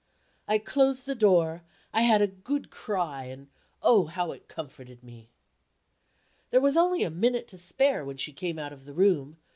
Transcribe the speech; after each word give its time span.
I 0.47 0.57
closed 0.57 1.05
the 1.05 1.13
door, 1.13 1.61
I 1.93 2.01
had 2.01 2.23
a 2.23 2.25
good 2.27 2.71
cry; 2.71 3.25
and, 3.25 3.49
oh, 3.83 4.05
how 4.07 4.31
it 4.31 4.47
comforted 4.47 5.03
me! 5.03 5.29
There 6.49 6.59
was 6.59 6.75
only 6.75 7.03
a 7.03 7.11
minute 7.11 7.47
to 7.49 7.59
spare 7.59 8.03
when 8.03 8.17
she 8.17 8.33
came 8.33 8.57
out 8.57 8.73
of 8.73 8.85
the 8.85 8.93
room. 8.93 9.37